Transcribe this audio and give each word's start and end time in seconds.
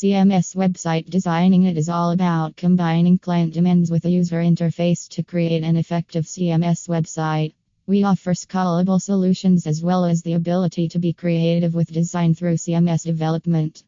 CMS 0.00 0.54
website 0.54 1.10
designing 1.10 1.64
it 1.64 1.76
is 1.76 1.88
all 1.88 2.12
about 2.12 2.54
combining 2.54 3.18
client 3.18 3.52
demands 3.52 3.90
with 3.90 4.04
a 4.04 4.10
user 4.10 4.36
interface 4.36 5.08
to 5.08 5.24
create 5.24 5.64
an 5.64 5.76
effective 5.76 6.24
CMS 6.24 6.88
website. 6.88 7.54
We 7.88 8.04
offer 8.04 8.32
scalable 8.32 9.02
solutions 9.02 9.66
as 9.66 9.82
well 9.82 10.04
as 10.04 10.22
the 10.22 10.34
ability 10.34 10.90
to 10.90 11.00
be 11.00 11.12
creative 11.12 11.74
with 11.74 11.90
design 11.90 12.36
through 12.36 12.58
CMS 12.58 13.04
development. 13.04 13.82